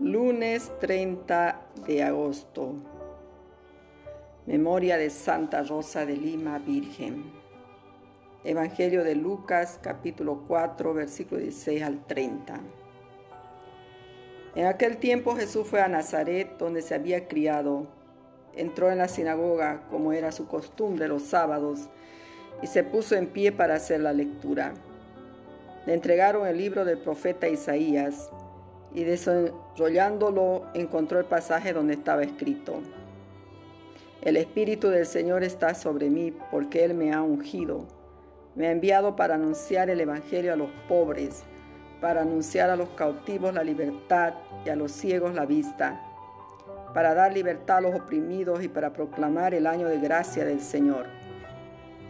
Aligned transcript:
Lunes 0.00 0.72
30 0.80 1.66
de 1.86 2.02
agosto. 2.02 2.74
Memoria 4.44 4.98
de 4.98 5.08
Santa 5.08 5.62
Rosa 5.62 6.04
de 6.04 6.16
Lima, 6.16 6.58
Virgen. 6.58 7.32
Evangelio 8.42 9.04
de 9.04 9.14
Lucas, 9.14 9.78
capítulo 9.80 10.46
4, 10.48 10.94
versículo 10.94 11.40
16 11.40 11.82
al 11.84 12.04
30. 12.06 12.60
En 14.56 14.66
aquel 14.66 14.96
tiempo 14.96 15.36
Jesús 15.36 15.64
fue 15.68 15.80
a 15.80 15.86
Nazaret, 15.86 16.58
donde 16.58 16.82
se 16.82 16.96
había 16.96 17.28
criado. 17.28 17.86
Entró 18.56 18.90
en 18.90 18.98
la 18.98 19.06
sinagoga, 19.06 19.86
como 19.90 20.12
era 20.12 20.32
su 20.32 20.48
costumbre 20.48 21.06
los 21.06 21.22
sábados, 21.22 21.88
y 22.62 22.66
se 22.66 22.82
puso 22.82 23.14
en 23.14 23.28
pie 23.28 23.52
para 23.52 23.76
hacer 23.76 24.00
la 24.00 24.12
lectura. 24.12 24.74
Le 25.86 25.94
entregaron 25.94 26.48
el 26.48 26.58
libro 26.58 26.84
del 26.84 26.98
profeta 26.98 27.46
Isaías 27.46 28.28
y 28.94 29.04
desenrollándolo 29.04 30.66
encontró 30.72 31.18
el 31.18 31.24
pasaje 31.26 31.72
donde 31.72 31.94
estaba 31.94 32.22
escrito. 32.22 32.80
El 34.22 34.36
Espíritu 34.36 34.88
del 34.88 35.04
Señor 35.04 35.42
está 35.42 35.74
sobre 35.74 36.08
mí 36.08 36.32
porque 36.50 36.84
Él 36.84 36.94
me 36.94 37.12
ha 37.12 37.20
ungido. 37.20 37.86
Me 38.54 38.68
ha 38.68 38.70
enviado 38.70 39.16
para 39.16 39.34
anunciar 39.34 39.90
el 39.90 40.00
Evangelio 40.00 40.52
a 40.52 40.56
los 40.56 40.70
pobres, 40.88 41.42
para 42.00 42.22
anunciar 42.22 42.70
a 42.70 42.76
los 42.76 42.88
cautivos 42.90 43.52
la 43.52 43.64
libertad 43.64 44.34
y 44.64 44.68
a 44.68 44.76
los 44.76 44.92
ciegos 44.92 45.34
la 45.34 45.44
vista, 45.44 46.00
para 46.94 47.14
dar 47.14 47.34
libertad 47.34 47.78
a 47.78 47.80
los 47.80 47.94
oprimidos 47.96 48.62
y 48.62 48.68
para 48.68 48.92
proclamar 48.92 49.52
el 49.54 49.66
año 49.66 49.88
de 49.88 49.98
gracia 49.98 50.44
del 50.44 50.60
Señor. 50.60 51.06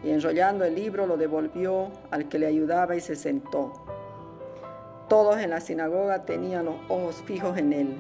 Y 0.04 0.10
enrollando 0.10 0.64
el 0.64 0.74
libro 0.74 1.06
lo 1.06 1.16
devolvió 1.16 1.90
al 2.10 2.28
que 2.28 2.38
le 2.38 2.46
ayudaba 2.46 2.94
y 2.94 3.00
se 3.00 3.16
sentó. 3.16 3.83
Todos 5.08 5.38
en 5.38 5.50
la 5.50 5.60
sinagoga 5.60 6.24
tenían 6.24 6.64
los 6.64 6.76
ojos 6.88 7.22
fijos 7.26 7.58
en 7.58 7.72
él, 7.72 7.96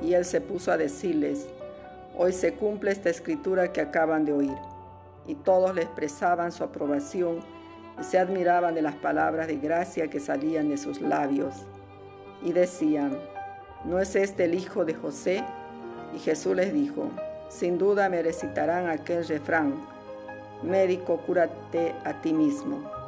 y 0.00 0.14
él 0.14 0.24
se 0.24 0.40
puso 0.40 0.72
a 0.72 0.78
decirles, 0.78 1.48
hoy 2.16 2.32
se 2.32 2.54
cumple 2.54 2.90
esta 2.90 3.10
escritura 3.10 3.72
que 3.72 3.82
acaban 3.82 4.24
de 4.24 4.32
oír. 4.32 4.56
Y 5.26 5.34
todos 5.34 5.74
le 5.74 5.82
expresaban 5.82 6.50
su 6.50 6.64
aprobación 6.64 7.40
y 8.00 8.04
se 8.04 8.18
admiraban 8.18 8.74
de 8.74 8.82
las 8.82 8.94
palabras 8.94 9.48
de 9.48 9.56
gracia 9.56 10.08
que 10.08 10.18
salían 10.18 10.70
de 10.70 10.78
sus 10.78 11.00
labios. 11.02 11.54
Y 12.42 12.52
decían, 12.52 13.18
¿no 13.84 13.98
es 13.98 14.16
este 14.16 14.44
el 14.44 14.54
hijo 14.54 14.86
de 14.86 14.94
José? 14.94 15.44
Y 16.14 16.18
Jesús 16.18 16.56
les 16.56 16.72
dijo, 16.72 17.10
sin 17.50 17.76
duda 17.76 18.08
me 18.08 18.22
recitarán 18.22 18.88
aquel 18.88 19.26
refrán, 19.28 19.74
médico, 20.62 21.18
cúrate 21.18 21.94
a 22.04 22.22
ti 22.22 22.32
mismo. 22.32 22.99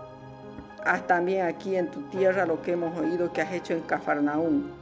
Haz 0.84 1.06
también 1.06 1.46
aquí 1.46 1.76
en 1.76 1.92
tu 1.92 2.00
tierra 2.08 2.44
lo 2.44 2.60
que 2.60 2.72
hemos 2.72 2.98
oído 2.98 3.32
que 3.32 3.40
has 3.40 3.52
hecho 3.52 3.72
en 3.72 3.82
Cafarnaún. 3.82 4.72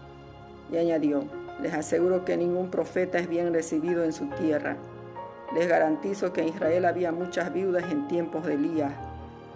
Y 0.72 0.78
añadió, 0.78 1.24
les 1.60 1.74
aseguro 1.74 2.24
que 2.24 2.38
ningún 2.38 2.70
profeta 2.70 3.18
es 3.18 3.28
bien 3.28 3.52
recibido 3.52 4.02
en 4.02 4.14
su 4.14 4.26
tierra. 4.30 4.76
Les 5.54 5.68
garantizo 5.68 6.32
que 6.32 6.40
en 6.40 6.48
Israel 6.48 6.86
había 6.86 7.12
muchas 7.12 7.52
viudas 7.52 7.84
en 7.92 8.08
tiempos 8.08 8.46
de 8.46 8.54
Elías, 8.54 8.92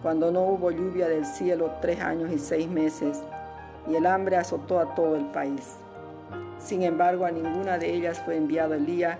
cuando 0.03 0.31
no 0.31 0.43
hubo 0.43 0.71
lluvia 0.71 1.09
del 1.09 1.25
cielo 1.25 1.71
tres 1.81 2.01
años 2.01 2.31
y 2.31 2.39
seis 2.39 2.69
meses, 2.69 3.23
y 3.89 3.95
el 3.95 4.05
hambre 4.05 4.37
azotó 4.37 4.81
a 4.81 4.95
todo 4.95 5.17
el 5.17 5.25
país. 5.27 5.77
Sin 6.59 6.83
embargo, 6.83 7.25
a 7.25 7.31
ninguna 7.31 7.79
de 7.79 7.95
ellas 7.95 8.21
fue 8.23 8.37
enviado 8.37 8.75
Elías, 8.75 9.17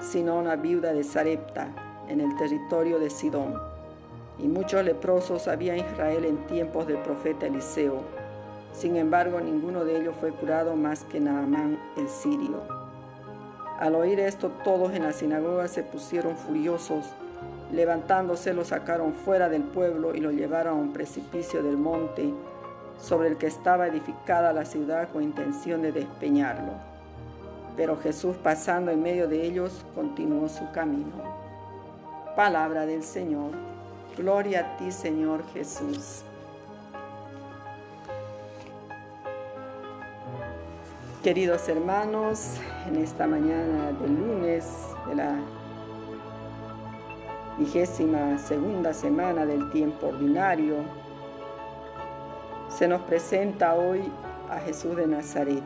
sino 0.00 0.32
a 0.32 0.40
una 0.40 0.56
viuda 0.56 0.94
de 0.94 1.04
Sarepta, 1.04 1.68
en 2.08 2.20
el 2.20 2.34
territorio 2.36 2.98
de 2.98 3.10
Sidón 3.10 3.71
y 4.38 4.48
muchos 4.48 4.84
leprosos 4.84 5.48
había 5.48 5.74
en 5.74 5.84
Israel 5.84 6.24
en 6.24 6.46
tiempos 6.46 6.86
del 6.86 6.98
profeta 6.98 7.46
Eliseo. 7.46 8.02
Sin 8.72 8.96
embargo, 8.96 9.40
ninguno 9.40 9.84
de 9.84 10.00
ellos 10.00 10.14
fue 10.18 10.32
curado 10.32 10.74
más 10.76 11.04
que 11.04 11.20
Naamán 11.20 11.78
el 11.96 12.08
sirio. 12.08 12.62
Al 13.78 13.94
oír 13.94 14.20
esto, 14.20 14.50
todos 14.64 14.94
en 14.94 15.02
la 15.02 15.12
sinagoga 15.12 15.68
se 15.68 15.82
pusieron 15.82 16.36
furiosos. 16.36 17.06
Levantándose, 17.72 18.54
lo 18.54 18.64
sacaron 18.64 19.12
fuera 19.12 19.48
del 19.48 19.62
pueblo 19.62 20.14
y 20.14 20.20
lo 20.20 20.30
llevaron 20.30 20.78
a 20.78 20.80
un 20.80 20.92
precipicio 20.92 21.62
del 21.62 21.76
monte 21.76 22.32
sobre 23.00 23.28
el 23.28 23.36
que 23.36 23.46
estaba 23.46 23.88
edificada 23.88 24.52
la 24.52 24.64
ciudad 24.64 25.08
con 25.10 25.22
intención 25.22 25.82
de 25.82 25.92
despeñarlo. 25.92 26.72
Pero 27.76 27.96
Jesús, 27.96 28.36
pasando 28.36 28.90
en 28.90 29.02
medio 29.02 29.28
de 29.28 29.44
ellos, 29.44 29.84
continuó 29.94 30.48
su 30.48 30.70
camino. 30.72 31.12
Palabra 32.36 32.86
del 32.86 33.02
Señor. 33.02 33.71
Gloria 34.16 34.60
a 34.60 34.76
ti, 34.76 34.92
Señor 34.92 35.42
Jesús. 35.54 36.22
Queridos 41.22 41.66
hermanos, 41.66 42.58
en 42.86 42.96
esta 42.96 43.26
mañana 43.26 43.92
del 43.92 44.14
lunes 44.14 44.66
de 45.08 45.14
la 45.14 45.38
vigésima 47.58 48.36
segunda 48.36 48.92
semana 48.92 49.46
del 49.46 49.70
tiempo 49.70 50.08
ordinario, 50.08 50.76
se 52.68 52.86
nos 52.88 53.00
presenta 53.02 53.74
hoy 53.76 54.02
a 54.50 54.58
Jesús 54.58 54.94
de 54.94 55.06
Nazaret. 55.06 55.62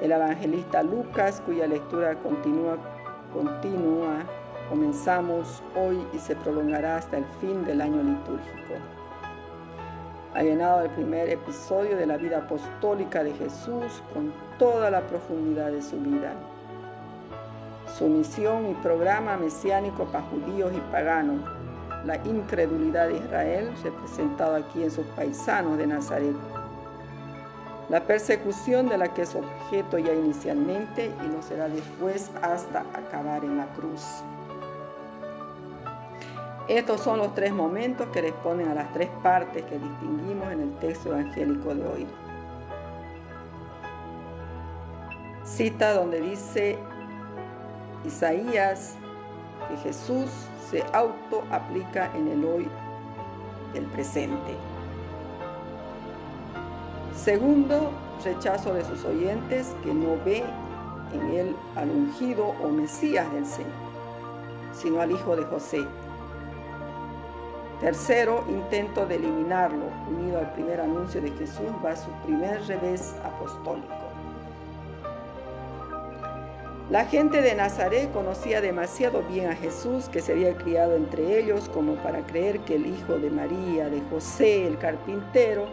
El 0.00 0.12
evangelista 0.12 0.84
Lucas, 0.84 1.42
cuya 1.44 1.66
lectura 1.66 2.14
continúa, 2.14 2.76
continúa 3.32 4.24
comenzamos 4.68 5.62
hoy 5.74 6.06
y 6.12 6.18
se 6.18 6.36
prolongará 6.36 6.96
hasta 6.96 7.16
el 7.16 7.24
fin 7.40 7.64
del 7.64 7.80
año 7.80 8.02
litúrgico. 8.02 8.74
Ha 10.34 10.42
llenado 10.42 10.82
el 10.82 10.90
primer 10.90 11.30
episodio 11.30 11.96
de 11.96 12.06
la 12.06 12.16
vida 12.16 12.38
apostólica 12.38 13.24
de 13.24 13.32
Jesús 13.32 14.02
con 14.12 14.32
toda 14.58 14.90
la 14.90 15.06
profundidad 15.06 15.72
de 15.72 15.82
su 15.82 15.98
vida. 15.98 16.32
Su 17.96 18.06
misión 18.06 18.70
y 18.70 18.74
programa 18.74 19.36
mesiánico 19.36 20.04
para 20.04 20.24
judíos 20.24 20.72
y 20.76 20.80
paganos, 20.92 21.40
la 22.04 22.16
incredulidad 22.24 23.08
de 23.08 23.16
Israel 23.16 23.70
representado 23.82 24.54
aquí 24.54 24.82
en 24.82 24.90
sus 24.90 25.06
paisanos 25.06 25.78
de 25.78 25.86
Nazaret, 25.86 26.36
la 27.88 28.04
persecución 28.04 28.88
de 28.88 28.98
la 28.98 29.14
que 29.14 29.22
es 29.22 29.34
objeto 29.34 29.98
ya 29.98 30.12
inicialmente 30.12 31.10
y 31.24 31.28
lo 31.32 31.42
será 31.42 31.68
después 31.68 32.30
hasta 32.42 32.80
acabar 32.94 33.42
en 33.44 33.56
la 33.56 33.66
cruz. 33.68 34.22
Estos 36.68 37.00
son 37.00 37.16
los 37.18 37.34
tres 37.34 37.50
momentos 37.50 38.08
que 38.08 38.20
responden 38.20 38.68
a 38.68 38.74
las 38.74 38.92
tres 38.92 39.08
partes 39.22 39.64
que 39.64 39.78
distinguimos 39.78 40.52
en 40.52 40.60
el 40.60 40.74
texto 40.74 41.08
evangélico 41.08 41.74
de 41.74 41.88
hoy. 41.88 42.06
Cita 45.44 45.94
donde 45.94 46.20
dice 46.20 46.78
Isaías 48.04 48.96
que 49.66 49.78
Jesús 49.78 50.28
se 50.70 50.84
auto-aplica 50.92 52.10
en 52.14 52.28
el 52.28 52.44
hoy 52.44 52.68
del 53.72 53.86
presente. 53.86 54.54
Segundo, 57.16 57.92
rechazo 58.22 58.74
de 58.74 58.84
sus 58.84 59.06
oyentes 59.06 59.74
que 59.82 59.94
no 59.94 60.18
ve 60.22 60.44
en 61.14 61.30
él 61.34 61.56
al 61.76 61.88
ungido 61.88 62.48
o 62.62 62.68
Mesías 62.68 63.32
del 63.32 63.46
Señor, 63.46 63.72
sino 64.74 65.00
al 65.00 65.10
hijo 65.10 65.34
de 65.34 65.44
José 65.44 65.86
Tercero, 67.80 68.44
intento 68.48 69.06
de 69.06 69.14
eliminarlo, 69.16 69.84
unido 70.10 70.38
al 70.38 70.52
primer 70.52 70.80
anuncio 70.80 71.20
de 71.20 71.30
Jesús, 71.30 71.70
va 71.84 71.94
su 71.94 72.10
primer 72.24 72.60
revés 72.66 73.14
apostólico. 73.24 73.94
La 76.90 77.04
gente 77.04 77.40
de 77.40 77.54
Nazaret 77.54 78.10
conocía 78.12 78.60
demasiado 78.60 79.22
bien 79.22 79.50
a 79.50 79.54
Jesús, 79.54 80.08
que 80.08 80.22
se 80.22 80.32
había 80.32 80.56
criado 80.56 80.96
entre 80.96 81.38
ellos, 81.38 81.68
como 81.68 81.94
para 81.96 82.26
creer 82.26 82.60
que 82.60 82.74
el 82.74 82.86
hijo 82.86 83.18
de 83.18 83.30
María, 83.30 83.88
de 83.88 84.00
José, 84.10 84.66
el 84.66 84.78
carpintero, 84.78 85.66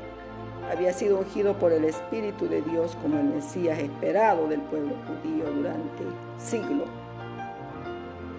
había 0.72 0.94
sido 0.94 1.20
ungido 1.20 1.58
por 1.58 1.72
el 1.72 1.86
Espíritu 1.86 2.48
de 2.48 2.62
Dios 2.62 2.98
como 3.02 3.18
el 3.18 3.26
Mesías 3.26 3.80
esperado 3.80 4.48
del 4.48 4.62
pueblo 4.62 4.96
judío 5.08 5.46
durante 5.52 6.04
siglos. 6.38 6.90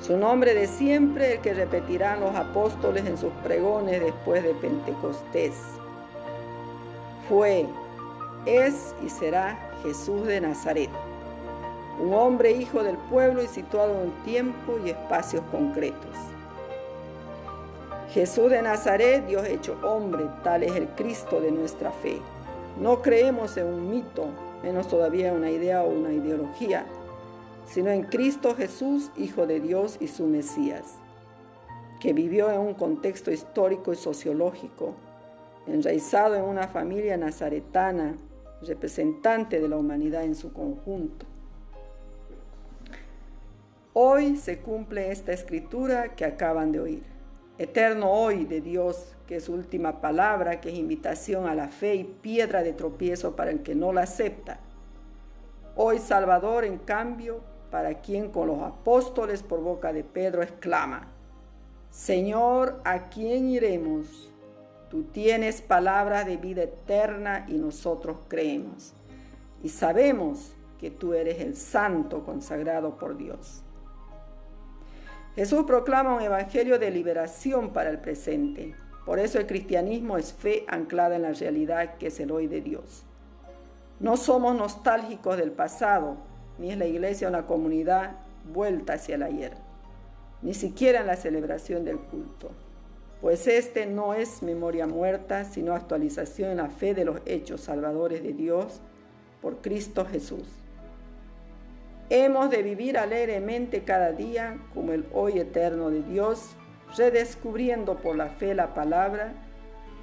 Su 0.00 0.16
nombre 0.16 0.54
de 0.54 0.66
siempre, 0.66 1.34
el 1.34 1.40
que 1.40 1.54
repetirán 1.54 2.20
los 2.20 2.34
apóstoles 2.34 3.06
en 3.06 3.16
sus 3.16 3.32
pregones 3.42 4.00
después 4.00 4.42
de 4.42 4.54
Pentecostés. 4.54 5.54
Fue, 7.28 7.66
es 8.44 8.94
y 9.04 9.08
será 9.08 9.58
Jesús 9.82 10.26
de 10.26 10.40
Nazaret, 10.40 10.90
un 12.00 12.14
hombre 12.14 12.52
hijo 12.52 12.82
del 12.82 12.96
pueblo 12.96 13.42
y 13.42 13.48
situado 13.48 14.02
en 14.02 14.10
tiempo 14.24 14.78
y 14.84 14.90
espacios 14.90 15.42
concretos. 15.50 16.16
Jesús 18.12 18.50
de 18.50 18.62
Nazaret, 18.62 19.26
Dios 19.26 19.46
hecho 19.46 19.76
hombre, 19.82 20.26
tal 20.44 20.62
es 20.62 20.76
el 20.76 20.88
Cristo 20.90 21.40
de 21.40 21.50
nuestra 21.50 21.90
fe. 21.90 22.20
No 22.80 23.02
creemos 23.02 23.56
en 23.56 23.66
un 23.66 23.90
mito, 23.90 24.28
menos 24.62 24.88
todavía 24.88 25.32
una 25.32 25.50
idea 25.50 25.82
o 25.82 25.88
una 25.88 26.12
ideología 26.12 26.86
sino 27.66 27.90
en 27.90 28.04
Cristo 28.04 28.54
Jesús, 28.54 29.10
Hijo 29.16 29.46
de 29.46 29.60
Dios 29.60 29.98
y 30.00 30.08
su 30.08 30.26
Mesías, 30.26 30.98
que 32.00 32.12
vivió 32.12 32.50
en 32.50 32.60
un 32.60 32.74
contexto 32.74 33.30
histórico 33.30 33.92
y 33.92 33.96
sociológico, 33.96 34.94
enraizado 35.66 36.36
en 36.36 36.44
una 36.44 36.68
familia 36.68 37.16
nazaretana, 37.16 38.16
representante 38.62 39.60
de 39.60 39.68
la 39.68 39.76
humanidad 39.76 40.24
en 40.24 40.34
su 40.34 40.52
conjunto. 40.52 41.26
Hoy 43.92 44.36
se 44.36 44.58
cumple 44.58 45.10
esta 45.10 45.32
escritura 45.32 46.14
que 46.14 46.24
acaban 46.24 46.70
de 46.70 46.80
oír. 46.80 47.02
Eterno 47.58 48.10
hoy 48.10 48.44
de 48.44 48.60
Dios, 48.60 49.16
que 49.26 49.36
es 49.36 49.48
última 49.48 50.02
palabra, 50.02 50.60
que 50.60 50.68
es 50.68 50.74
invitación 50.74 51.46
a 51.46 51.54
la 51.54 51.68
fe 51.68 51.94
y 51.94 52.04
piedra 52.04 52.62
de 52.62 52.74
tropiezo 52.74 53.34
para 53.34 53.50
el 53.50 53.62
que 53.62 53.74
no 53.74 53.94
la 53.94 54.02
acepta. 54.02 54.60
Hoy 55.74 55.98
Salvador, 55.98 56.64
en 56.64 56.76
cambio, 56.78 57.40
para 57.76 58.00
quien 58.00 58.30
con 58.30 58.46
los 58.48 58.62
apóstoles 58.62 59.42
por 59.42 59.60
boca 59.60 59.92
de 59.92 60.02
Pedro 60.02 60.42
exclama, 60.42 61.08
Señor, 61.90 62.80
¿a 62.86 63.10
quién 63.10 63.50
iremos? 63.50 64.32
Tú 64.88 65.02
tienes 65.02 65.60
palabra 65.60 66.24
de 66.24 66.38
vida 66.38 66.62
eterna 66.62 67.44
y 67.46 67.58
nosotros 67.58 68.16
creemos. 68.28 68.94
Y 69.62 69.68
sabemos 69.68 70.54
que 70.80 70.90
tú 70.90 71.12
eres 71.12 71.38
el 71.42 71.54
santo 71.54 72.24
consagrado 72.24 72.96
por 72.96 73.18
Dios. 73.18 73.62
Jesús 75.34 75.64
proclama 75.66 76.14
un 76.14 76.22
evangelio 76.22 76.78
de 76.78 76.90
liberación 76.90 77.74
para 77.74 77.90
el 77.90 77.98
presente. 77.98 78.74
Por 79.04 79.18
eso 79.18 79.38
el 79.38 79.46
cristianismo 79.46 80.16
es 80.16 80.32
fe 80.32 80.64
anclada 80.66 81.16
en 81.16 81.22
la 81.22 81.34
realidad 81.34 81.96
que 81.98 82.06
es 82.06 82.18
el 82.20 82.30
hoy 82.30 82.46
de 82.46 82.62
Dios. 82.62 83.04
No 84.00 84.16
somos 84.16 84.56
nostálgicos 84.56 85.36
del 85.36 85.52
pasado, 85.52 86.16
ni 86.58 86.70
es 86.70 86.78
la 86.78 86.86
iglesia 86.86 87.28
una 87.28 87.46
comunidad 87.46 88.12
vuelta 88.52 88.94
hacia 88.94 89.16
el 89.16 89.22
ayer, 89.22 89.52
ni 90.42 90.54
siquiera 90.54 91.00
en 91.00 91.06
la 91.06 91.16
celebración 91.16 91.84
del 91.84 91.98
culto, 91.98 92.50
pues 93.20 93.46
este 93.46 93.86
no 93.86 94.14
es 94.14 94.42
memoria 94.42 94.86
muerta, 94.86 95.44
sino 95.44 95.74
actualización 95.74 96.50
en 96.50 96.56
la 96.58 96.68
fe 96.68 96.94
de 96.94 97.04
los 97.04 97.20
hechos 97.24 97.62
salvadores 97.62 98.22
de 98.22 98.32
Dios 98.32 98.80
por 99.40 99.62
Cristo 99.62 100.04
Jesús. 100.04 100.44
Hemos 102.08 102.50
de 102.50 102.62
vivir 102.62 102.98
alegremente 102.98 103.82
cada 103.82 104.12
día 104.12 104.58
como 104.74 104.92
el 104.92 105.06
hoy 105.12 105.40
eterno 105.40 105.90
de 105.90 106.02
Dios, 106.02 106.54
redescubriendo 106.96 107.96
por 107.96 108.16
la 108.16 108.28
fe 108.28 108.54
la 108.54 108.74
palabra 108.74 109.32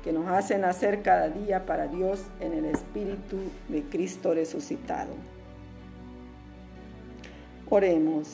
que 0.04 0.12
nos 0.12 0.28
hace 0.28 0.58
nacer 0.58 1.02
cada 1.02 1.30
día 1.30 1.66
para 1.66 1.88
Dios 1.88 2.26
en 2.42 2.54
el 2.54 2.66
Espíritu 2.66 3.38
de 3.70 3.84
Cristo 3.84 4.34
resucitado. 4.34 5.14
Oremos. 7.76 8.28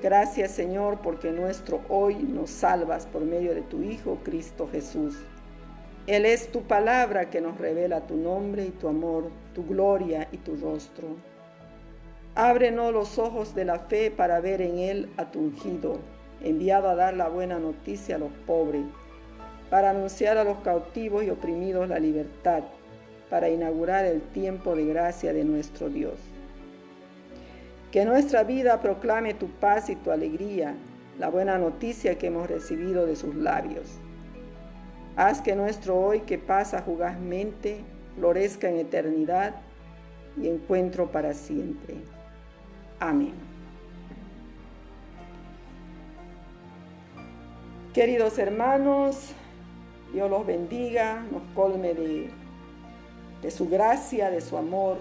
Gracias 0.00 0.52
Señor 0.52 1.00
porque 1.02 1.32
nuestro 1.32 1.80
hoy 1.88 2.14
nos 2.14 2.48
salvas 2.48 3.06
por 3.06 3.22
medio 3.22 3.52
de 3.52 3.62
tu 3.62 3.82
Hijo 3.82 4.20
Cristo 4.22 4.68
Jesús. 4.70 5.16
Él 6.06 6.24
es 6.24 6.52
tu 6.52 6.62
palabra 6.62 7.28
que 7.28 7.40
nos 7.40 7.58
revela 7.58 8.06
tu 8.06 8.14
nombre 8.14 8.66
y 8.66 8.70
tu 8.70 8.86
amor, 8.86 9.32
tu 9.52 9.66
gloria 9.66 10.28
y 10.30 10.36
tu 10.36 10.54
rostro. 10.54 11.08
Ábrenos 12.36 12.92
los 12.92 13.18
ojos 13.18 13.56
de 13.56 13.64
la 13.64 13.80
fe 13.80 14.12
para 14.12 14.38
ver 14.38 14.62
en 14.62 14.78
Él 14.78 15.10
a 15.16 15.32
tu 15.32 15.40
ungido, 15.40 15.98
enviado 16.40 16.88
a 16.88 16.94
dar 16.94 17.14
la 17.14 17.28
buena 17.28 17.58
noticia 17.58 18.14
a 18.14 18.20
los 18.20 18.30
pobres, 18.46 18.84
para 19.70 19.90
anunciar 19.90 20.38
a 20.38 20.44
los 20.44 20.58
cautivos 20.58 21.24
y 21.24 21.30
oprimidos 21.30 21.88
la 21.88 21.98
libertad, 21.98 22.62
para 23.28 23.48
inaugurar 23.48 24.04
el 24.04 24.22
tiempo 24.22 24.76
de 24.76 24.86
gracia 24.86 25.32
de 25.32 25.42
nuestro 25.42 25.88
Dios. 25.88 26.14
Que 27.94 28.04
nuestra 28.04 28.42
vida 28.42 28.80
proclame 28.80 29.34
tu 29.34 29.46
paz 29.46 29.88
y 29.88 29.94
tu 29.94 30.10
alegría, 30.10 30.74
la 31.16 31.28
buena 31.28 31.58
noticia 31.58 32.18
que 32.18 32.26
hemos 32.26 32.50
recibido 32.50 33.06
de 33.06 33.14
sus 33.14 33.36
labios. 33.36 33.86
Haz 35.14 35.40
que 35.40 35.54
nuestro 35.54 35.96
hoy 36.00 36.22
que 36.22 36.36
pasa 36.36 36.82
fugazmente 36.82 37.84
florezca 38.16 38.68
en 38.68 38.78
eternidad 38.78 39.54
y 40.36 40.48
encuentro 40.48 41.12
para 41.12 41.34
siempre. 41.34 41.98
Amén. 42.98 43.34
Queridos 47.92 48.40
hermanos, 48.40 49.30
Dios 50.12 50.28
los 50.28 50.44
bendiga, 50.44 51.24
nos 51.30 51.42
colme 51.54 51.94
de, 51.94 52.28
de 53.40 53.50
su 53.52 53.68
gracia, 53.68 54.30
de 54.30 54.40
su 54.40 54.56
amor 54.56 54.96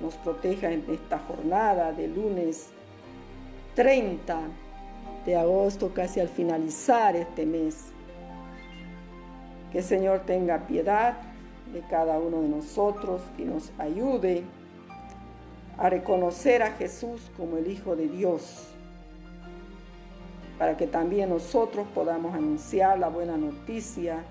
nos 0.00 0.14
proteja 0.16 0.70
en 0.70 0.84
esta 0.88 1.18
jornada 1.18 1.92
de 1.92 2.08
lunes 2.08 2.68
30 3.74 4.40
de 5.24 5.36
agosto, 5.36 5.92
casi 5.92 6.20
al 6.20 6.28
finalizar 6.28 7.16
este 7.16 7.46
mes. 7.46 7.86
Que 9.72 9.78
el 9.78 9.84
Señor 9.84 10.20
tenga 10.20 10.66
piedad 10.66 11.16
de 11.72 11.80
cada 11.80 12.18
uno 12.18 12.42
de 12.42 12.48
nosotros 12.48 13.22
y 13.36 13.42
nos 13.42 13.72
ayude 13.78 14.44
a 15.78 15.90
reconocer 15.90 16.62
a 16.62 16.72
Jesús 16.72 17.30
como 17.36 17.58
el 17.58 17.70
Hijo 17.70 17.96
de 17.96 18.08
Dios, 18.08 18.68
para 20.58 20.76
que 20.76 20.86
también 20.86 21.28
nosotros 21.28 21.86
podamos 21.94 22.34
anunciar 22.34 22.98
la 22.98 23.08
buena 23.08 23.36
noticia 23.36 24.24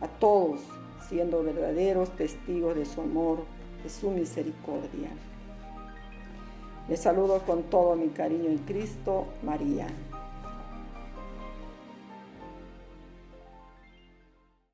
a 0.00 0.08
todos, 0.08 0.60
siendo 1.08 1.42
verdaderos 1.42 2.10
testigos 2.16 2.74
de 2.74 2.86
su 2.86 3.02
amor 3.02 3.44
su 3.88 4.10
misericordia. 4.10 5.10
Les 6.88 7.00
saludo 7.00 7.40
con 7.40 7.64
todo 7.64 7.96
mi 7.96 8.08
cariño 8.08 8.48
en 8.48 8.58
Cristo, 8.58 9.26
María. 9.42 9.86